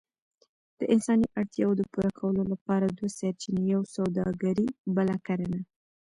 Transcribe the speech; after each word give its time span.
د 0.79 0.81
انساني 0.93 1.27
اړتياوو 1.39 1.77
د 1.79 1.81
پوره 1.91 2.11
کولو 2.19 2.41
لپاره 2.53 2.85
دوه 2.97 3.09
سرچينې، 3.19 3.61
يوه 3.73 3.85
سووداګري 3.95 4.67
بله 4.95 5.15
کرنه. 5.27 5.59